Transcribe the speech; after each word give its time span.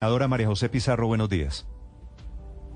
Senadora 0.00 0.28
María 0.28 0.46
José 0.46 0.68
Pizarro, 0.68 1.08
buenos 1.08 1.28
días. 1.28 1.66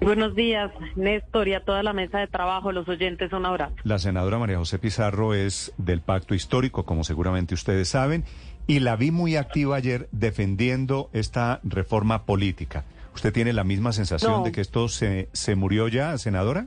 Buenos 0.01 0.35
días, 0.35 0.73
Néstor, 0.97 1.47
y 1.47 1.55
a 1.55 1.65
toda 1.65 1.85
la 1.85 1.93
mesa 1.93 2.19
de 2.19 2.27
trabajo, 2.27 2.73
los 2.73 2.89
oyentes, 2.89 3.33
un 3.33 3.47
abrazo. 3.47 3.77
La 3.85 4.01
senadora 4.01 4.41
María 4.41 4.59
José 4.59 4.81
Pizarro 4.81 5.33
es 5.33 5.73
del 5.79 6.01
Pacto 6.01 6.35
Histórico, 6.35 6.85
como 6.85 7.05
seguramente 7.05 7.55
ustedes 7.55 7.89
saben, 7.91 8.25
y 8.67 8.81
la 8.81 8.97
vi 8.97 9.13
muy 9.13 9.37
activa 9.37 9.77
ayer 9.77 10.09
defendiendo 10.11 11.11
esta 11.13 11.61
reforma 11.63 12.25
política. 12.25 12.83
¿Usted 13.15 13.33
tiene 13.33 13.53
la 13.53 13.63
misma 13.63 13.93
sensación 13.93 14.33
No. 14.33 14.43
de 14.43 14.51
que 14.51 14.61
esto 14.61 14.89
se, 14.89 15.29
se 15.33 15.55
murió 15.55 15.87
ya, 15.87 16.19
senadora? 16.19 16.67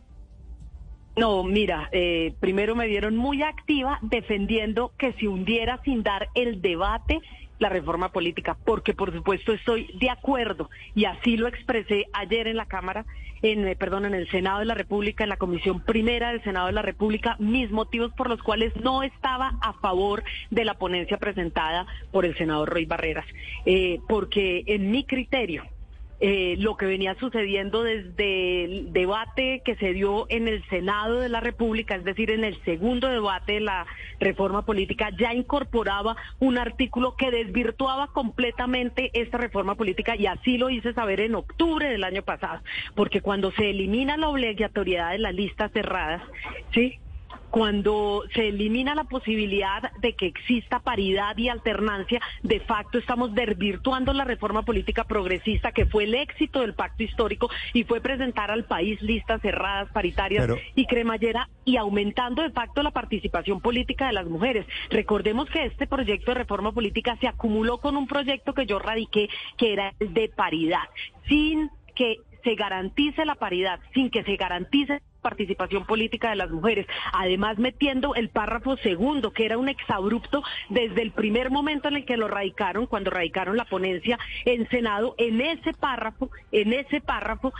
No, 1.17 1.43
mira, 1.43 1.89
eh, 1.91 2.33
primero 2.39 2.75
me 2.77 2.87
vieron 2.87 3.17
muy 3.17 3.43
activa 3.43 3.99
defendiendo 4.01 4.93
que 4.97 5.11
se 5.19 5.27
hundiera 5.27 5.81
sin 5.83 6.01
dar 6.01 6.29
el 6.33 6.61
debate 6.61 7.19
la 7.59 7.69
reforma 7.69 8.09
política, 8.09 8.57
porque 8.65 8.93
por 8.93 9.13
supuesto 9.13 9.53
estoy 9.53 9.89
de 9.99 10.09
acuerdo 10.09 10.69
y 10.93 11.05
así 11.05 11.37
lo 11.37 11.47
expresé 11.47 12.05
ayer 12.13 12.47
en 12.47 12.57
la 12.57 12.65
Cámara, 12.65 13.05
en, 13.41 13.67
eh, 13.67 13.75
perdón, 13.75 14.05
en 14.05 14.13
el 14.13 14.29
Senado 14.29 14.59
de 14.59 14.65
la 14.65 14.73
República, 14.73 15.23
en 15.23 15.29
la 15.29 15.37
Comisión 15.37 15.81
Primera 15.81 16.31
del 16.31 16.43
Senado 16.43 16.67
de 16.67 16.73
la 16.73 16.81
República, 16.81 17.35
mis 17.39 17.71
motivos 17.71 18.11
por 18.13 18.29
los 18.29 18.41
cuales 18.41 18.75
no 18.77 19.03
estaba 19.03 19.53
a 19.61 19.73
favor 19.73 20.23
de 20.49 20.65
la 20.65 20.73
ponencia 20.75 21.17
presentada 21.17 21.85
por 22.11 22.25
el 22.25 22.35
senador 22.37 22.69
Roy 22.69 22.85
Barreras, 22.85 23.25
Eh, 23.65 23.99
porque 24.07 24.63
en 24.67 24.91
mi 24.91 25.05
criterio 25.05 25.63
eh, 26.19 26.55
lo 26.59 26.77
que 26.77 26.85
venía 26.85 27.15
sucediendo 27.15 27.83
desde 27.83 28.63
el 28.63 28.93
debate 28.93 29.61
que 29.65 29.75
se 29.75 29.93
dio 29.93 30.25
en 30.29 30.47
el 30.47 30.63
Senado 30.69 31.19
de 31.19 31.29
la 31.29 31.41
República, 31.41 31.95
es 31.95 32.03
decir, 32.03 32.31
en 32.31 32.43
el 32.43 32.61
segundo 32.63 33.09
debate 33.09 33.53
de 33.53 33.59
la 33.59 33.85
reforma 34.19 34.65
política, 34.65 35.09
ya 35.19 35.33
incorporaba 35.33 36.15
un 36.39 36.57
artículo 36.57 37.15
que 37.15 37.31
desvirtuaba 37.31 38.07
completamente 38.07 39.11
esta 39.13 39.37
reforma 39.37 39.75
política 39.75 40.15
y 40.15 40.25
así 40.27 40.57
lo 40.57 40.69
hice 40.69 40.93
saber 40.93 41.19
en 41.19 41.35
octubre 41.35 41.89
del 41.89 42.03
año 42.03 42.23
pasado, 42.23 42.61
porque 42.95 43.21
cuando 43.21 43.51
se 43.51 43.69
elimina 43.69 44.15
la 44.15 44.29
obligatoriedad 44.29 45.11
de 45.11 45.19
las 45.19 45.35
listas 45.35 45.71
cerradas, 45.73 46.21
¿sí? 46.73 46.99
Cuando 47.49 48.23
se 48.33 48.49
elimina 48.49 48.95
la 48.95 49.05
posibilidad 49.05 49.91
de 49.99 50.13
que 50.13 50.27
exista 50.27 50.79
paridad 50.79 51.37
y 51.37 51.49
alternancia, 51.49 52.21
de 52.43 52.59
facto 52.59 52.97
estamos 52.97 53.33
desvirtuando 53.33 54.13
la 54.13 54.23
reforma 54.25 54.63
política 54.63 55.03
progresista 55.03 55.71
que 55.71 55.85
fue 55.85 56.03
el 56.03 56.15
éxito 56.15 56.61
del 56.61 56.73
pacto 56.73 57.03
histórico 57.03 57.49
y 57.73 57.83
fue 57.83 58.01
presentar 58.01 58.51
al 58.51 58.65
país 58.65 59.01
listas 59.01 59.41
cerradas, 59.41 59.89
paritarias 59.91 60.45
Pero- 60.47 60.59
y 60.75 60.85
cremallera 60.85 61.49
y 61.63 61.77
aumentando 61.77 62.41
de 62.41 62.51
facto 62.51 62.83
la 62.83 62.91
participación 62.91 63.61
política 63.61 64.07
de 64.07 64.13
las 64.13 64.25
mujeres. 64.27 64.65
Recordemos 64.89 65.49
que 65.49 65.65
este 65.65 65.87
proyecto 65.87 66.31
de 66.31 66.39
reforma 66.39 66.71
política 66.71 67.17
se 67.21 67.27
acumuló 67.27 67.79
con 67.79 67.95
un 67.97 68.07
proyecto 68.07 68.53
que 68.53 68.65
yo 68.65 68.79
radiqué 68.79 69.29
que 69.57 69.73
era 69.73 69.93
el 69.99 70.13
de 70.13 70.29
paridad, 70.29 70.83
sin 71.27 71.69
que 71.95 72.17
se 72.43 72.55
garantice 72.55 73.25
la 73.25 73.35
paridad, 73.35 73.79
sin 73.93 74.09
que 74.11 74.23
se 74.23 74.35
garantice 74.35 75.01
participación 75.29 75.85
política 75.85 76.29
de 76.29 76.35
las 76.35 76.51
mujeres, 76.51 76.85
además 77.11 77.57
metiendo 77.57 78.13
el 78.13 78.29
párrafo 78.29 78.77
segundo, 78.77 79.31
que 79.33 79.43
era 79.45 79.57
un 79.57 79.69
exabrupto 79.69 80.43
desde 80.69 81.01
el 81.01 81.11
primer 81.11 81.49
momento 81.49 81.87
en 81.87 81.95
el 81.95 82.05
que 82.05 82.15
lo 82.15 82.27
radicaron, 82.27 82.85
cuando 82.85 83.09
radicaron 83.09 83.57
la 83.57 83.65
ponencia 83.65 84.19
en 84.45 84.69
Senado, 84.69 85.15
en 85.17 85.41
ese 85.41 85.73
párrafo, 85.73 86.29
en 86.51 86.73
ese 86.73 87.01
párrafo 87.01 87.51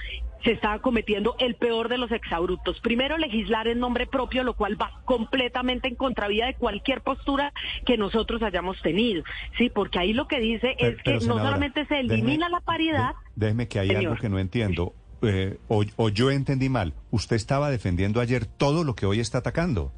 se 0.44 0.52
estaba 0.52 0.77
cometiendo 0.77 1.35
el 1.39 1.55
peor 1.55 1.89
de 1.89 1.97
los 1.97 2.11
exabruptos. 2.11 2.80
Primero, 2.81 3.17
legislar 3.17 3.67
en 3.67 3.79
nombre 3.79 4.05
propio, 4.05 4.44
lo 4.44 4.53
cual 4.53 4.79
va 4.79 5.02
completamente 5.05 5.88
en 5.88 5.95
contravía 5.95 6.45
de 6.45 6.53
cualquier 6.53 7.02
postura 7.02 7.52
que 7.83 7.97
nosotros 7.97 8.44
hayamos 8.44 8.79
tenido. 8.83 9.23
Sí, 9.57 9.72
porque 9.73 9.97
ahí 9.97 10.13
lo 10.13 10.27
que 10.27 10.39
dice 10.39 10.75
Pero- 10.79 10.97
es 10.97 11.02
que 11.02 11.13
no 11.27 11.39
solamente 11.39 11.85
se 11.88 11.95
déjeme- 11.95 12.13
elimina 12.13 12.47
la 12.50 12.59
paridad, 12.59 13.16
déjeme 13.35 13.67
que 13.67 13.79
hay 13.79 13.88
Señor. 13.88 14.03
algo 14.05 14.16
que 14.22 14.29
no 14.29 14.38
entiendo. 14.38 14.94
Eh, 15.21 15.58
o, 15.67 15.83
o 15.95 16.09
yo 16.09 16.30
entendí 16.31 16.69
mal. 16.69 16.94
Usted 17.11 17.35
estaba 17.35 17.69
defendiendo 17.69 18.19
ayer 18.21 18.45
todo 18.45 18.83
lo 18.83 18.95
que 18.95 19.05
hoy 19.05 19.19
está 19.19 19.39
atacando. 19.39 19.91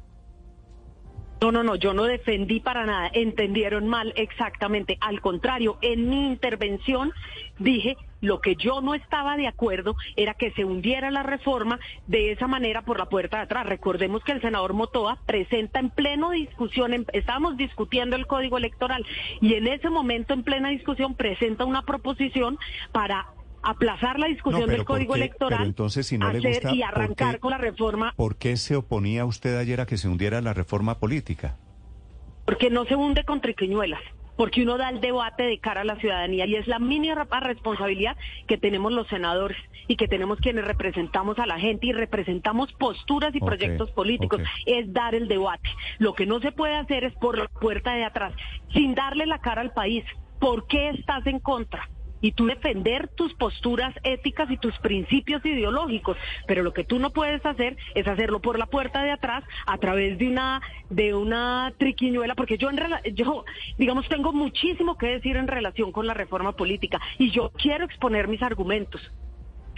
No, 1.40 1.52
no, 1.52 1.62
no, 1.62 1.76
yo 1.76 1.94
no 1.94 2.02
defendí 2.02 2.58
para 2.58 2.84
nada, 2.84 3.10
entendieron 3.12 3.86
mal 3.86 4.12
exactamente. 4.16 4.98
Al 5.00 5.20
contrario, 5.20 5.78
en 5.82 6.08
mi 6.10 6.26
intervención 6.26 7.12
dije 7.60 7.96
lo 8.20 8.40
que 8.40 8.56
yo 8.56 8.80
no 8.80 8.96
estaba 8.96 9.36
de 9.36 9.46
acuerdo 9.46 9.94
era 10.16 10.34
que 10.34 10.50
se 10.50 10.64
hundiera 10.64 11.12
la 11.12 11.22
reforma 11.22 11.78
de 12.08 12.32
esa 12.32 12.48
manera 12.48 12.82
por 12.82 12.98
la 12.98 13.06
puerta 13.08 13.36
de 13.36 13.42
atrás. 13.44 13.66
Recordemos 13.66 14.24
que 14.24 14.32
el 14.32 14.40
senador 14.40 14.72
Motoa 14.72 15.20
presenta 15.26 15.78
en 15.78 15.90
pleno 15.90 16.30
discusión, 16.30 16.92
en- 16.92 17.06
estábamos 17.12 17.56
discutiendo 17.56 18.16
el 18.16 18.26
código 18.26 18.58
electoral 18.58 19.06
y 19.40 19.54
en 19.54 19.68
ese 19.68 19.90
momento 19.90 20.34
en 20.34 20.42
plena 20.42 20.70
discusión 20.70 21.14
presenta 21.14 21.64
una 21.64 21.82
proposición 21.82 22.58
para 22.90 23.28
aplazar 23.70 24.18
la 24.18 24.26
discusión 24.26 24.62
No, 24.62 24.66
del 24.68 24.78
¿por 24.84 24.86
código 24.96 25.14
qué? 25.14 25.20
electoral 25.20 25.64
entonces, 25.66 26.06
si 26.06 26.18
no 26.18 26.30
le 26.32 26.38
hacer 26.38 26.52
gusta, 26.52 26.74
y 26.74 26.78
¿por 26.80 26.88
arrancar 26.88 27.34
qué? 27.34 27.40
con 27.40 27.50
la 27.50 27.58
reforma 27.58 28.12
¿Por 28.16 28.36
qué 28.36 28.56
se 28.56 28.76
oponía 28.76 29.24
usted 29.24 29.56
ayer 29.56 29.80
a 29.80 29.86
que 29.86 29.96
se 29.98 30.08
hundiera 30.08 30.40
la 30.40 30.54
reforma 30.54 30.98
política? 30.98 31.56
porque 32.44 32.70
no 32.70 32.86
se 32.86 32.96
hunde 32.96 33.24
con 33.24 33.42
triquiñuelas, 33.42 34.00
porque 34.38 34.62
uno 34.62 34.78
da 34.78 34.88
el 34.88 35.02
debate 35.02 35.42
de 35.42 35.58
cara 35.58 35.82
a 35.82 35.84
la 35.84 35.96
ciudadanía 35.96 36.46
y 36.46 36.54
es 36.56 36.66
la 36.66 36.78
mínima 36.78 37.26
responsabilidad 37.40 38.16
que 38.46 38.56
tenemos 38.56 38.90
los 38.90 39.06
senadores 39.08 39.58
y 39.86 39.96
que 39.96 40.08
tenemos 40.08 40.38
quienes 40.38 40.64
representamos 40.64 41.38
a 41.38 41.44
la 41.46 41.58
gente 41.58 41.88
y 41.88 41.92
representamos 41.92 42.72
posturas 42.72 43.34
y 43.34 43.40
proyectos 43.40 43.90
políticos, 43.90 44.40
es 44.64 44.90
dar 44.94 45.14
el 45.14 45.28
debate. 45.28 45.68
Lo 45.98 46.14
que 46.14 46.24
no 46.24 46.40
se 46.40 46.52
puede 46.52 46.76
hacer 46.76 47.04
es 47.04 47.12
por 47.16 47.36
la 47.36 47.48
puerta 47.48 47.92
de 47.94 48.04
atrás, 48.04 48.32
sin 48.72 48.94
darle 48.94 49.26
la 49.26 49.40
cara 49.40 49.60
al 49.60 49.72
país. 49.72 50.04
¿Por 50.40 50.66
qué 50.68 50.90
estás 50.90 51.26
en 51.26 51.40
contra? 51.40 51.88
Y 52.20 52.32
tú 52.32 52.46
defender 52.46 53.08
tus 53.08 53.34
posturas 53.34 53.94
éticas 54.02 54.50
y 54.50 54.56
tus 54.56 54.76
principios 54.78 55.44
ideológicos, 55.44 56.16
pero 56.46 56.62
lo 56.62 56.72
que 56.72 56.84
tú 56.84 56.98
no 56.98 57.10
puedes 57.10 57.44
hacer 57.44 57.76
es 57.94 58.06
hacerlo 58.06 58.40
por 58.40 58.58
la 58.58 58.66
puerta 58.66 59.02
de 59.02 59.10
atrás 59.10 59.44
a 59.66 59.78
través 59.78 60.18
de 60.18 60.28
una 60.28 60.60
de 60.90 61.14
una 61.14 61.72
triquiñuela, 61.78 62.34
porque 62.34 62.56
yo 62.56 62.70
en 62.70 62.78
yo 63.14 63.44
digamos 63.76 64.08
tengo 64.08 64.32
muchísimo 64.32 64.96
que 64.96 65.06
decir 65.06 65.36
en 65.36 65.48
relación 65.48 65.92
con 65.92 66.06
la 66.06 66.14
reforma 66.14 66.52
política 66.52 67.00
y 67.18 67.30
yo 67.30 67.50
quiero 67.50 67.84
exponer 67.84 68.28
mis 68.28 68.42
argumentos. 68.42 69.00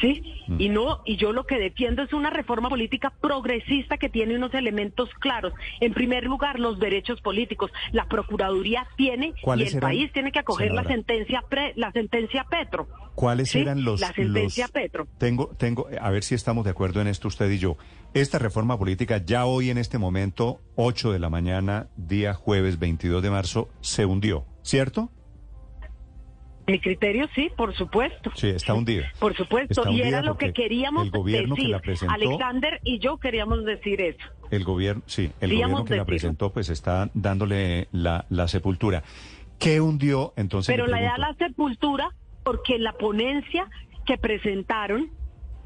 ¿Sí? 0.00 0.22
Y 0.58 0.68
no, 0.70 1.02
y 1.04 1.16
yo 1.16 1.32
lo 1.32 1.44
que 1.44 1.58
defiendo 1.58 2.02
es 2.02 2.12
una 2.12 2.30
reforma 2.30 2.68
política 2.70 3.12
progresista 3.20 3.98
que 3.98 4.08
tiene 4.08 4.34
unos 4.36 4.54
elementos 4.54 5.10
claros. 5.20 5.52
En 5.80 5.92
primer 5.92 6.24
lugar, 6.24 6.58
los 6.58 6.78
derechos 6.78 7.20
políticos. 7.20 7.70
La 7.92 8.06
Procuraduría 8.06 8.86
tiene 8.96 9.34
y 9.36 9.42
¿Cuáles 9.42 9.72
el 9.72 9.78
eran, 9.78 9.90
país 9.90 10.12
tiene 10.12 10.32
que 10.32 10.38
acoger 10.38 10.72
la 10.72 10.84
sentencia 10.84 11.42
pre- 11.48 11.74
la 11.76 11.92
sentencia 11.92 12.44
Petro. 12.50 12.88
¿Cuáles 13.14 13.50
Sí, 13.50 13.58
eran 13.60 13.84
los... 13.84 14.00
la 14.00 14.12
sentencia 14.12 14.64
los- 14.64 14.70
Petro. 14.72 15.06
Tengo, 15.18 15.48
tengo, 15.58 15.86
a 16.00 16.10
ver 16.10 16.22
si 16.22 16.34
estamos 16.34 16.64
de 16.64 16.70
acuerdo 16.70 17.00
en 17.00 17.06
esto 17.06 17.28
usted 17.28 17.50
y 17.50 17.58
yo. 17.58 17.76
Esta 18.14 18.38
reforma 18.38 18.78
política 18.78 19.18
ya 19.24 19.44
hoy 19.44 19.70
en 19.70 19.76
este 19.78 19.98
momento, 19.98 20.60
8 20.76 21.12
de 21.12 21.18
la 21.18 21.28
mañana, 21.30 21.88
día 21.96 22.32
jueves 22.34 22.78
22 22.78 23.22
de 23.22 23.30
marzo, 23.30 23.68
se 23.82 24.06
hundió, 24.06 24.46
¿cierto? 24.62 25.10
Mi 26.70 26.78
criterio 26.80 27.28
sí, 27.34 27.50
por 27.56 27.74
supuesto. 27.74 28.30
Sí, 28.34 28.48
está 28.48 28.74
hundida. 28.74 29.12
Por 29.18 29.34
supuesto, 29.36 29.80
Está 29.82 29.90
y 29.92 30.00
era 30.02 30.22
lo 30.22 30.36
que 30.36 30.52
queríamos 30.52 31.04
el 31.04 31.10
gobierno 31.10 31.54
que 31.54 31.62
decir. 31.62 31.70
la 31.72 31.80
presentó- 31.80 32.14
Alexander 32.14 32.80
y 32.84 32.98
yo 32.98 33.18
queríamos 33.18 33.64
decir 33.64 34.00
eso. 34.00 34.18
El 34.50 34.64
gobierno, 34.64 35.02
sí, 35.06 35.30
el 35.40 35.50
Queríamos 35.50 35.80
gobierno 35.80 35.84
que 35.86 35.96
la 35.96 36.04
presentó 36.04 36.52
pues 36.52 36.68
está 36.70 37.10
dándole 37.14 37.88
la, 37.92 38.24
la 38.30 38.48
sepultura. 38.48 39.02
¿Qué 39.58 39.80
hundió 39.80 40.32
entonces? 40.36 40.72
Pero 40.74 40.86
le 40.86 40.92
la 40.92 41.02
da 41.02 41.18
la 41.18 41.34
sepultura 41.34 42.10
porque 42.44 42.78
la 42.78 42.92
ponencia 42.94 43.68
que 44.06 44.16
presentaron, 44.16 45.10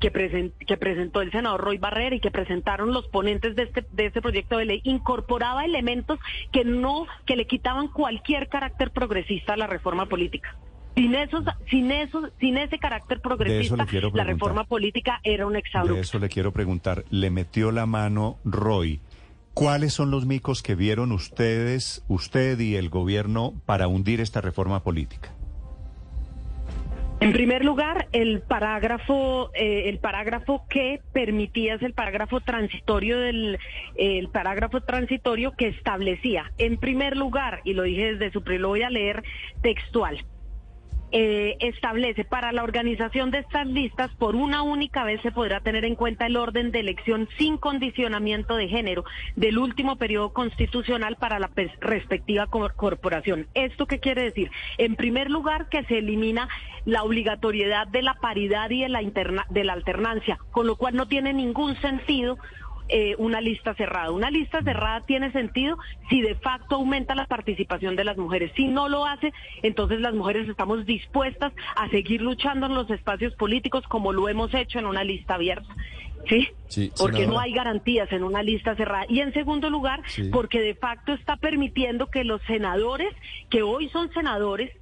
que, 0.00 0.12
presen- 0.12 0.52
que 0.66 0.76
presentó 0.76 1.20
el 1.22 1.30
senador 1.30 1.60
Roy 1.62 1.78
Barrera 1.78 2.16
y 2.16 2.20
que 2.20 2.30
presentaron 2.30 2.92
los 2.92 3.06
ponentes 3.08 3.54
de 3.56 3.62
este, 3.62 3.86
de 3.92 4.06
este 4.06 4.20
proyecto 4.20 4.58
de 4.58 4.64
ley, 4.66 4.80
incorporaba 4.84 5.64
elementos 5.64 6.18
que 6.52 6.64
no, 6.64 7.06
que 7.24 7.36
le 7.36 7.46
quitaban 7.46 7.88
cualquier 7.88 8.48
carácter 8.48 8.90
progresista 8.90 9.52
a 9.54 9.56
la 9.56 9.66
reforma 9.66 10.06
política. 10.06 10.56
Sin 10.94 11.14
esos, 11.14 11.44
sin 11.68 11.90
esos, 11.90 12.30
sin 12.38 12.56
ese 12.56 12.78
carácter 12.78 13.20
progresista, 13.20 13.86
la 14.12 14.24
reforma 14.24 14.64
política 14.64 15.20
era 15.24 15.46
un 15.46 15.54
De 15.54 15.58
exabrupto. 15.58 16.00
eso 16.00 16.18
le 16.18 16.28
quiero 16.28 16.52
preguntar. 16.52 17.04
Le 17.10 17.30
metió 17.30 17.72
la 17.72 17.86
mano 17.86 18.38
Roy. 18.44 19.00
¿Cuáles 19.54 19.92
son 19.92 20.10
los 20.10 20.26
micos 20.26 20.62
que 20.62 20.74
vieron 20.74 21.12
ustedes, 21.12 22.04
usted 22.08 22.58
y 22.58 22.76
el 22.76 22.90
gobierno 22.90 23.54
para 23.66 23.88
hundir 23.88 24.20
esta 24.20 24.40
reforma 24.40 24.82
política? 24.82 25.30
En 27.20 27.32
primer 27.32 27.64
lugar, 27.64 28.08
el 28.12 28.40
parágrafo, 28.42 29.50
eh, 29.54 29.88
el 29.88 29.98
parágrafo 29.98 30.66
que 30.68 31.00
permitía 31.12 31.74
es 31.74 31.82
el 31.82 31.94
parágrafo 31.94 32.40
transitorio 32.40 33.18
del, 33.18 33.58
el 33.96 34.28
parágrafo 34.28 34.80
transitorio 34.82 35.52
que 35.52 35.68
establecía, 35.68 36.52
en 36.58 36.76
primer 36.76 37.16
lugar, 37.16 37.60
y 37.64 37.72
lo 37.72 37.84
dije 37.84 38.14
desde 38.14 38.30
su, 38.32 38.40
lo 38.40 38.68
voy 38.68 38.82
a 38.82 38.90
leer 38.90 39.22
textual. 39.62 40.24
Eh, 41.16 41.56
establece 41.60 42.24
para 42.24 42.50
la 42.50 42.64
organización 42.64 43.30
de 43.30 43.38
estas 43.38 43.68
listas, 43.68 44.10
por 44.18 44.34
una 44.34 44.62
única 44.62 45.04
vez 45.04 45.22
se 45.22 45.30
podrá 45.30 45.60
tener 45.60 45.84
en 45.84 45.94
cuenta 45.94 46.26
el 46.26 46.36
orden 46.36 46.72
de 46.72 46.80
elección 46.80 47.28
sin 47.38 47.56
condicionamiento 47.56 48.56
de 48.56 48.66
género 48.66 49.04
del 49.36 49.58
último 49.58 49.94
periodo 49.94 50.32
constitucional 50.32 51.14
para 51.14 51.38
la 51.38 51.52
respectiva 51.80 52.48
corporación. 52.48 53.46
¿Esto 53.54 53.86
qué 53.86 54.00
quiere 54.00 54.24
decir? 54.24 54.50
En 54.76 54.96
primer 54.96 55.30
lugar, 55.30 55.68
que 55.68 55.84
se 55.84 55.98
elimina 55.98 56.48
la 56.84 57.04
obligatoriedad 57.04 57.86
de 57.86 58.02
la 58.02 58.14
paridad 58.14 58.68
y 58.70 58.80
de 58.80 58.88
la, 58.88 59.00
de 59.50 59.64
la 59.64 59.72
alternancia, 59.72 60.38
con 60.50 60.66
lo 60.66 60.74
cual 60.74 60.96
no 60.96 61.06
tiene 61.06 61.32
ningún 61.32 61.76
sentido 61.76 62.38
eh, 62.88 63.14
una 63.18 63.40
lista 63.40 63.74
cerrada. 63.74 64.10
Una 64.10 64.30
lista 64.30 64.62
cerrada 64.62 65.00
tiene 65.06 65.32
sentido 65.32 65.78
si 66.10 66.20
de 66.20 66.34
facto 66.34 66.76
aumenta 66.76 67.14
la 67.14 67.26
participación 67.26 67.96
de 67.96 68.04
las 68.04 68.16
mujeres. 68.16 68.52
Si 68.56 68.66
no 68.66 68.88
lo 68.88 69.06
hace, 69.06 69.32
entonces 69.62 70.00
las 70.00 70.14
mujeres 70.14 70.48
estamos 70.48 70.84
dispuestas 70.84 71.52
a 71.76 71.88
seguir 71.88 72.20
luchando 72.20 72.66
en 72.66 72.74
los 72.74 72.90
espacios 72.90 73.34
políticos 73.36 73.84
como 73.88 74.12
lo 74.12 74.28
hemos 74.28 74.52
hecho 74.54 74.78
en 74.78 74.86
una 74.86 75.04
lista 75.04 75.34
abierta. 75.34 75.74
¿Sí? 76.26 76.48
porque 76.98 77.26
no 77.26 77.38
hay 77.38 77.52
garantías 77.52 78.10
en 78.10 78.24
una 78.24 78.42
lista 78.42 78.74
cerrada. 78.76 79.04
Y 79.10 79.20
en 79.20 79.34
segundo 79.34 79.68
lugar, 79.68 80.02
porque 80.32 80.60
de 80.60 80.74
facto 80.74 81.12
está 81.12 81.36
permitiendo 81.36 82.06
que 82.06 82.24
los 82.24 82.40
senadores, 82.42 83.14
que 83.50 83.62
hoy 83.62 83.90
son 83.90 84.10
senadores, 84.14 84.72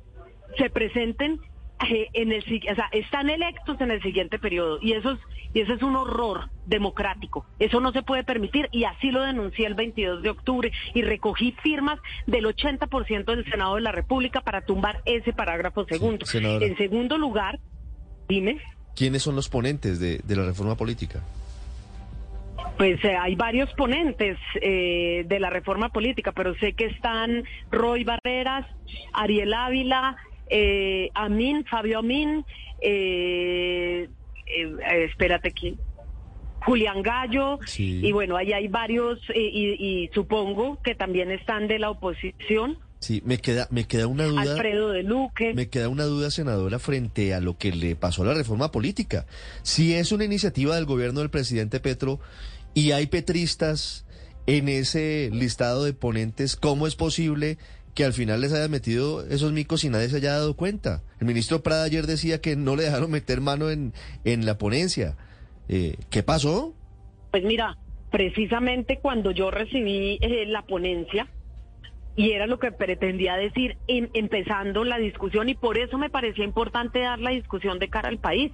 se 0.56 0.70
presenten 0.70 1.40
en 1.88 2.32
el, 2.32 2.42
o 2.42 2.74
sea, 2.74 2.88
están 2.92 3.30
electos 3.30 3.80
en 3.80 3.90
el 3.90 4.02
siguiente 4.02 4.38
periodo 4.38 4.78
y 4.80 4.92
eso 4.92 5.12
es 5.12 5.18
y 5.54 5.60
eso 5.60 5.74
es 5.74 5.82
un 5.82 5.96
horror 5.96 6.48
democrático. 6.66 7.44
Eso 7.58 7.80
no 7.80 7.92
se 7.92 8.02
puede 8.02 8.24
permitir 8.24 8.68
y 8.72 8.84
así 8.84 9.10
lo 9.10 9.22
denuncié 9.22 9.66
el 9.66 9.74
22 9.74 10.22
de 10.22 10.30
octubre 10.30 10.72
y 10.94 11.02
recogí 11.02 11.52
firmas 11.62 11.98
del 12.26 12.46
80% 12.46 13.24
del 13.24 13.44
Senado 13.44 13.74
de 13.74 13.82
la 13.82 13.92
República 13.92 14.40
para 14.40 14.62
tumbar 14.62 15.02
ese 15.04 15.32
parágrafo 15.32 15.84
segundo. 15.84 16.24
en 16.32 16.76
segundo 16.76 17.18
lugar, 17.18 17.58
dime. 18.28 18.60
¿Quiénes 18.94 19.22
son 19.22 19.36
los 19.36 19.48
ponentes 19.48 20.00
de, 20.00 20.20
la 20.34 20.44
reforma 20.44 20.76
política? 20.76 21.22
Pues 22.78 23.02
eh, 23.04 23.16
hay 23.16 23.34
varios 23.34 23.72
ponentes 23.74 24.38
eh, 24.60 25.24
de 25.26 25.40
la 25.40 25.50
reforma 25.50 25.90
política, 25.90 26.32
pero 26.32 26.54
sé 26.56 26.72
que 26.72 26.86
están 26.86 27.44
Roy 27.70 28.04
Barreras, 28.04 28.66
Ariel 29.12 29.52
Ávila, 29.52 30.16
eh, 30.52 31.10
Amin, 31.14 31.64
Fabio 31.64 32.00
Amin, 32.00 32.44
eh, 32.80 34.08
eh, 34.46 35.04
espérate 35.08 35.48
aquí, 35.48 35.78
Julián 36.60 37.02
Gallo, 37.02 37.58
y 37.76 38.12
bueno, 38.12 38.36
ahí 38.36 38.52
hay 38.52 38.68
varios, 38.68 39.18
eh, 39.34 39.40
y, 39.40 40.10
supongo 40.14 40.78
que 40.82 40.94
también 40.94 41.30
están 41.30 41.68
de 41.68 41.78
la 41.78 41.90
oposición. 41.90 42.78
Sí, 43.00 43.20
me 43.24 43.38
queda, 43.38 43.66
me 43.70 43.84
queda 43.84 44.06
una 44.06 44.26
duda. 44.26 44.42
Alfredo 44.42 44.90
de 44.90 45.02
Luque. 45.02 45.54
Me 45.54 45.68
queda 45.68 45.88
una 45.88 46.04
duda, 46.04 46.30
senadora, 46.30 46.78
frente 46.78 47.34
a 47.34 47.40
lo 47.40 47.58
que 47.58 47.72
le 47.72 47.96
pasó 47.96 48.22
a 48.22 48.26
la 48.26 48.34
reforma 48.34 48.70
política. 48.70 49.26
Si 49.62 49.94
es 49.94 50.12
una 50.12 50.24
iniciativa 50.24 50.76
del 50.76 50.84
gobierno 50.84 51.20
del 51.20 51.30
presidente 51.30 51.80
Petro 51.80 52.20
y 52.74 52.92
hay 52.92 53.06
petristas 53.06 54.06
en 54.46 54.68
ese 54.68 55.30
listado 55.32 55.82
de 55.82 55.94
ponentes, 55.94 56.54
¿cómo 56.54 56.86
es 56.86 56.94
posible 56.94 57.58
que 57.94 58.04
al 58.04 58.12
final 58.12 58.40
les 58.40 58.52
haya 58.52 58.68
metido 58.68 59.26
esos 59.26 59.52
micos 59.52 59.84
y 59.84 59.90
nadie 59.90 60.08
se 60.08 60.16
haya 60.16 60.32
dado 60.32 60.56
cuenta. 60.56 61.02
El 61.20 61.26
ministro 61.26 61.62
Prada 61.62 61.84
ayer 61.84 62.06
decía 62.06 62.40
que 62.40 62.56
no 62.56 62.76
le 62.76 62.84
dejaron 62.84 63.10
meter 63.10 63.40
mano 63.40 63.70
en, 63.70 63.92
en 64.24 64.46
la 64.46 64.58
ponencia. 64.58 65.16
Eh, 65.68 65.96
¿Qué 66.10 66.22
pasó? 66.22 66.74
Pues 67.30 67.44
mira, 67.44 67.76
precisamente 68.10 68.98
cuando 69.00 69.30
yo 69.30 69.50
recibí 69.50 70.18
eh, 70.20 70.46
la 70.46 70.62
ponencia, 70.62 71.28
y 72.14 72.32
era 72.32 72.46
lo 72.46 72.58
que 72.58 72.72
pretendía 72.72 73.36
decir 73.36 73.78
em, 73.88 74.08
empezando 74.12 74.84
la 74.84 74.98
discusión, 74.98 75.48
y 75.48 75.54
por 75.54 75.78
eso 75.78 75.98
me 75.98 76.10
parecía 76.10 76.44
importante 76.44 77.00
dar 77.00 77.18
la 77.18 77.30
discusión 77.30 77.78
de 77.78 77.88
cara 77.88 78.08
al 78.08 78.18
país. 78.18 78.52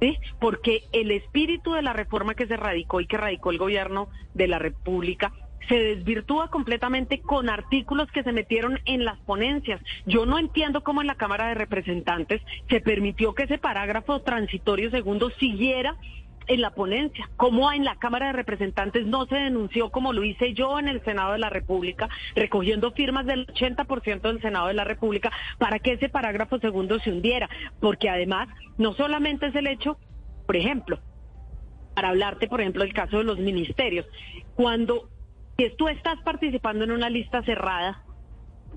¿Sí? 0.00 0.16
Porque 0.40 0.84
el 0.92 1.10
espíritu 1.10 1.74
de 1.74 1.82
la 1.82 1.92
reforma 1.92 2.34
que 2.34 2.46
se 2.46 2.56
radicó 2.56 3.02
y 3.02 3.06
que 3.06 3.18
radicó 3.18 3.50
el 3.50 3.58
gobierno 3.58 4.08
de 4.32 4.48
la 4.48 4.58
República 4.58 5.30
se 5.68 5.74
desvirtúa 5.74 6.48
completamente 6.48 7.20
con 7.20 7.48
artículos 7.48 8.10
que 8.12 8.22
se 8.22 8.32
metieron 8.32 8.78
en 8.84 9.04
las 9.04 9.18
ponencias. 9.20 9.80
Yo 10.06 10.26
no 10.26 10.38
entiendo 10.38 10.82
cómo 10.82 11.00
en 11.00 11.06
la 11.06 11.14
Cámara 11.14 11.48
de 11.48 11.54
Representantes 11.54 12.40
se 12.68 12.80
permitió 12.80 13.34
que 13.34 13.44
ese 13.44 13.58
parágrafo 13.58 14.20
transitorio 14.22 14.90
segundo 14.90 15.30
siguiera 15.38 15.96
en 16.46 16.60
la 16.60 16.70
ponencia, 16.70 17.30
cómo 17.36 17.70
en 17.70 17.84
la 17.84 17.94
Cámara 17.96 18.26
de 18.26 18.32
Representantes 18.32 19.06
no 19.06 19.26
se 19.26 19.36
denunció 19.36 19.90
como 19.90 20.12
lo 20.12 20.24
hice 20.24 20.52
yo 20.52 20.80
en 20.80 20.88
el 20.88 21.02
Senado 21.04 21.32
de 21.32 21.38
la 21.38 21.48
República, 21.48 22.08
recogiendo 22.34 22.90
firmas 22.90 23.24
del 23.26 23.46
80% 23.46 24.20
del 24.22 24.40
Senado 24.40 24.66
de 24.66 24.74
la 24.74 24.82
República 24.82 25.30
para 25.58 25.78
que 25.78 25.92
ese 25.92 26.08
parágrafo 26.08 26.58
segundo 26.58 26.98
se 26.98 27.12
hundiera, 27.12 27.48
porque 27.80 28.08
además 28.08 28.48
no 28.78 28.94
solamente 28.94 29.46
es 29.46 29.54
el 29.54 29.68
hecho, 29.68 29.98
por 30.46 30.56
ejemplo, 30.56 30.98
para 31.94 32.08
hablarte, 32.08 32.48
por 32.48 32.60
ejemplo, 32.60 32.82
del 32.82 32.94
caso 32.94 33.18
de 33.18 33.24
los 33.24 33.38
ministerios, 33.38 34.06
cuando 34.56 35.08
si 35.60 35.76
tú 35.76 35.88
estás 35.88 36.18
participando 36.24 36.84
en 36.84 36.92
una 36.92 37.10
lista 37.10 37.42
cerrada, 37.42 38.02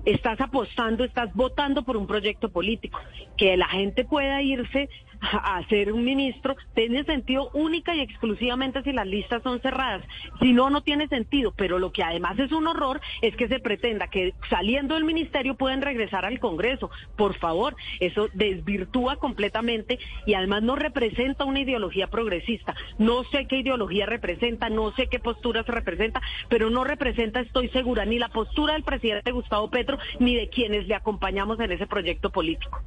estás 0.04 0.40
apostando, 0.40 1.04
estás 1.04 1.32
votando 1.34 1.82
por 1.82 1.96
un 1.96 2.06
proyecto 2.06 2.48
político. 2.50 3.00
Que 3.36 3.56
la 3.56 3.68
gente 3.68 4.04
pueda 4.04 4.42
irse 4.42 4.88
a, 5.20 5.62
ser 5.68 5.92
un 5.92 6.04
ministro 6.04 6.56
tiene 6.74 7.04
sentido 7.04 7.50
única 7.54 7.94
y 7.94 8.00
exclusivamente 8.00 8.82
si 8.82 8.92
las 8.92 9.06
listas 9.06 9.42
son 9.42 9.60
cerradas. 9.60 10.02
Si 10.40 10.52
no, 10.52 10.70
no 10.70 10.82
tiene 10.82 11.08
sentido. 11.08 11.52
Pero 11.56 11.78
lo 11.78 11.92
que 11.92 12.02
además 12.02 12.38
es 12.38 12.52
un 12.52 12.66
horror 12.66 13.00
es 13.22 13.34
que 13.36 13.48
se 13.48 13.60
pretenda 13.60 14.08
que 14.08 14.34
saliendo 14.50 14.94
del 14.94 15.04
ministerio 15.04 15.54
pueden 15.54 15.82
regresar 15.82 16.24
al 16.24 16.38
Congreso. 16.38 16.90
Por 17.16 17.34
favor, 17.38 17.76
eso 18.00 18.28
desvirtúa 18.34 19.16
completamente 19.16 19.98
y 20.26 20.34
además 20.34 20.62
no 20.62 20.76
representa 20.76 21.44
una 21.44 21.60
ideología 21.60 22.08
progresista. 22.08 22.74
No 22.98 23.24
sé 23.24 23.46
qué 23.46 23.58
ideología 23.58 24.06
representa, 24.06 24.68
no 24.68 24.92
sé 24.92 25.06
qué 25.06 25.18
posturas 25.18 25.66
representa, 25.66 26.20
pero 26.48 26.70
no 26.70 26.84
representa, 26.84 27.40
estoy 27.40 27.68
segura, 27.70 28.04
ni 28.04 28.18
la 28.18 28.28
postura 28.28 28.74
del 28.74 28.82
presidente 28.82 29.32
Gustavo 29.32 29.70
Petro 29.70 29.93
ni 30.18 30.34
de 30.34 30.48
quienes 30.48 30.86
le 30.86 30.94
acompañamos 30.94 31.58
en 31.60 31.72
ese 31.72 31.86
proyecto 31.86 32.30
político 32.30 32.82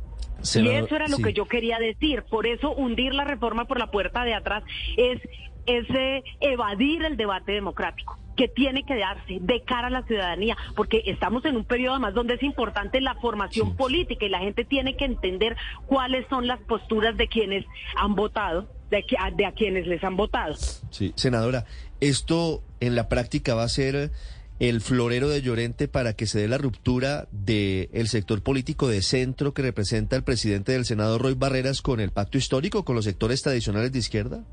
y 0.55 0.69
eso 0.69 0.95
era 0.95 1.07
lo 1.07 1.17
que 1.17 1.33
yo 1.33 1.45
quería 1.45 1.79
decir. 1.79 2.23
Por 2.23 2.45
eso 2.45 2.71
hundir 2.71 3.13
la 3.13 3.23
reforma 3.23 3.65
por 3.65 3.79
la 3.79 3.91
puerta 3.91 4.23
de 4.23 4.33
atrás 4.33 4.63
es, 4.95 5.19
ese 5.65 6.23
evadir 6.39 7.03
el 7.03 7.17
debate 7.17 7.51
democrático 7.51 8.17
que 8.37 8.47
tiene 8.47 8.83
que 8.83 8.95
darse 8.95 9.39
de 9.41 9.63
cara 9.63 9.87
a 9.87 9.89
la 9.89 10.03
ciudadanía, 10.03 10.55
porque 10.75 11.01
estamos 11.07 11.43
en 11.45 11.57
un 11.57 11.65
periodo 11.65 11.95
además 11.95 12.13
donde 12.13 12.35
es 12.35 12.43
importante 12.43 13.01
la 13.01 13.15
formación 13.15 13.75
política 13.75 14.27
y 14.27 14.29
la 14.29 14.39
gente 14.39 14.63
tiene 14.63 14.95
que 14.95 15.05
entender 15.05 15.57
cuáles 15.87 16.27
son 16.29 16.45
las 16.45 16.59
posturas 16.61 17.17
de 17.17 17.27
quienes 17.27 17.65
han 17.95 18.13
votado, 18.13 18.69
de, 18.91 19.03
de 19.35 19.45
a 19.45 19.51
quienes 19.53 19.87
les 19.87 20.03
han 20.03 20.15
votado. 20.15 20.53
Sí, 20.91 21.13
senadora, 21.15 21.65
esto 21.99 22.61
en 22.79 22.95
la 22.95 23.09
práctica 23.09 23.55
va 23.55 23.63
a 23.63 23.69
ser 23.69 24.11
el 24.59 24.81
florero 24.81 25.29
de 25.29 25.41
Llorente 25.41 25.87
para 25.87 26.13
que 26.13 26.25
se 26.25 26.39
dé 26.39 26.47
la 26.47 26.57
ruptura 26.57 27.27
del 27.31 27.89
el 27.93 28.07
sector 28.07 28.41
político 28.41 28.87
de 28.87 29.01
centro 29.01 29.53
que 29.53 29.61
representa 29.61 30.15
el 30.15 30.23
presidente 30.23 30.71
del 30.71 30.85
Senado, 30.85 31.17
Roy 31.17 31.35
Barreras, 31.35 31.81
con 31.81 31.99
el 31.99 32.11
pacto 32.11 32.37
histórico, 32.37 32.83
con 32.83 32.95
los 32.95 33.05
sectores 33.05 33.41
tradicionales 33.43 33.91
de 33.91 33.99
izquierda? 33.99 34.43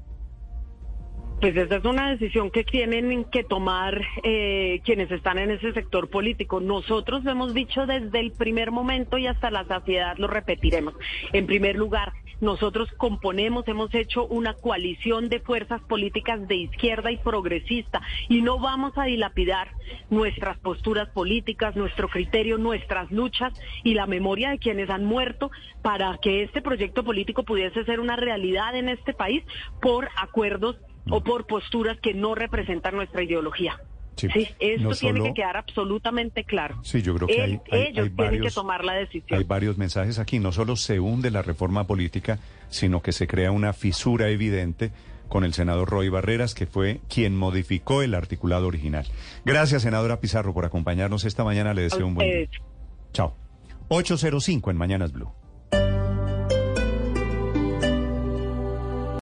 Pues 1.40 1.56
esa 1.56 1.76
es 1.76 1.84
una 1.84 2.10
decisión 2.10 2.50
que 2.50 2.64
tienen 2.64 3.24
que 3.24 3.44
tomar 3.44 4.00
eh, 4.22 4.80
quienes 4.84 5.10
están 5.10 5.38
en 5.38 5.50
ese 5.50 5.72
sector 5.72 6.08
político. 6.08 6.60
Nosotros 6.60 7.22
lo 7.24 7.32
hemos 7.32 7.52
dicho 7.52 7.86
desde 7.86 8.20
el 8.20 8.32
primer 8.32 8.70
momento 8.70 9.18
y 9.18 9.26
hasta 9.26 9.50
la 9.50 9.66
saciedad 9.66 10.16
lo 10.16 10.26
repetiremos. 10.26 10.94
En 11.32 11.46
primer 11.46 11.76
lugar, 11.76 12.12
nosotros 12.40 12.90
componemos, 12.96 13.66
hemos 13.68 13.94
hecho 13.94 14.26
una 14.26 14.54
coalición 14.54 15.28
de 15.28 15.40
fuerzas 15.40 15.80
políticas 15.82 16.46
de 16.48 16.56
izquierda 16.56 17.10
y 17.10 17.18
progresista 17.18 18.00
y 18.28 18.42
no 18.42 18.58
vamos 18.58 18.92
a 18.96 19.04
dilapidar 19.04 19.68
nuestras 20.10 20.58
posturas 20.58 21.08
políticas, 21.10 21.76
nuestro 21.76 22.08
criterio, 22.08 22.58
nuestras 22.58 23.10
luchas 23.10 23.52
y 23.82 23.94
la 23.94 24.06
memoria 24.06 24.50
de 24.50 24.58
quienes 24.58 24.90
han 24.90 25.04
muerto 25.04 25.50
para 25.82 26.18
que 26.18 26.42
este 26.42 26.62
proyecto 26.62 27.04
político 27.04 27.44
pudiese 27.44 27.84
ser 27.84 28.00
una 28.00 28.16
realidad 28.16 28.74
en 28.76 28.88
este 28.88 29.14
país 29.14 29.44
por 29.80 30.08
acuerdos 30.16 30.76
o 31.10 31.22
por 31.22 31.46
posturas 31.46 31.98
que 32.00 32.14
no 32.14 32.34
representan 32.34 32.96
nuestra 32.96 33.22
ideología. 33.22 33.80
Sí, 34.16 34.28
esto 34.60 34.90
tiene 34.90 35.22
que 35.22 35.34
quedar 35.34 35.56
absolutamente 35.56 36.44
claro. 36.44 36.78
Sí, 36.82 37.02
yo 37.02 37.14
creo 37.16 37.26
que 37.26 37.42
hay, 37.42 37.60
ellos 37.72 38.10
tienen 38.16 38.42
que 38.42 38.50
tomar 38.50 38.84
la 38.84 38.94
decisión. 38.94 39.38
Hay 39.38 39.44
varios 39.44 39.76
mensajes 39.76 40.18
aquí. 40.18 40.38
No 40.38 40.52
solo 40.52 40.76
se 40.76 41.00
hunde 41.00 41.30
la 41.30 41.42
reforma 41.42 41.86
política, 41.86 42.38
sino 42.68 43.02
que 43.02 43.12
se 43.12 43.26
crea 43.26 43.50
una 43.50 43.72
fisura 43.72 44.28
evidente 44.28 44.92
con 45.28 45.44
el 45.44 45.52
senador 45.52 45.90
Roy 45.90 46.08
Barreras, 46.08 46.54
que 46.54 46.66
fue 46.66 47.00
quien 47.08 47.36
modificó 47.36 48.02
el 48.02 48.14
articulado 48.14 48.68
original. 48.68 49.06
Gracias, 49.44 49.82
senadora 49.82 50.20
Pizarro, 50.20 50.54
por 50.54 50.64
acompañarnos 50.64 51.24
esta 51.24 51.42
mañana. 51.42 51.74
Le 51.74 51.82
deseo 51.82 52.06
un 52.06 52.14
buen 52.14 52.30
día. 52.30 52.48
Chao. 53.12 53.34
805 53.88 54.70
en 54.70 54.76
Mañanas 54.76 55.12
Blue. 55.12 55.32